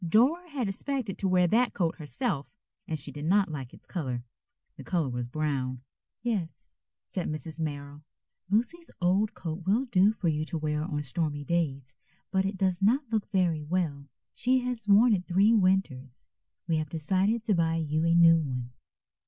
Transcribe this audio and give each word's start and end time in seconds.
Dora 0.03 0.49
had 0.49 0.67
expected 0.67 1.19
to 1.19 1.27
wear 1.27 1.45
that 1.45 1.75
coat 1.75 1.97
herself, 1.97 2.47
and 2.87 2.97
she 2.97 3.11
did 3.11 3.25
not 3.25 3.51
like 3.51 3.71
its 3.71 3.85
color. 3.85 4.23
The 4.75 4.83
color 4.83 5.09
was 5.09 5.27
brown. 5.27 5.81
"Yes," 6.23 6.75
said 7.05 7.29
Mrs. 7.29 7.59
Merrill. 7.59 8.01
"Lucy's 8.49 8.89
old 8.99 9.35
coat 9.35 9.61
will 9.67 9.85
do 9.85 10.11
for 10.11 10.27
you 10.27 10.43
to 10.45 10.57
wear 10.57 10.81
on 10.83 11.03
stormy 11.03 11.43
days, 11.45 11.93
but 12.31 12.45
it 12.45 12.57
does 12.57 12.81
not 12.81 13.03
look 13.11 13.29
very 13.29 13.61
well. 13.61 14.07
She 14.33 14.61
has 14.61 14.87
worn 14.87 15.13
it 15.13 15.27
three 15.27 15.53
winters. 15.53 16.27
We 16.67 16.77
have 16.77 16.89
decided 16.89 17.43
to 17.43 17.53
buy 17.53 17.75
you 17.75 18.03
a 18.03 18.15
new 18.15 18.39
one." 18.39 18.71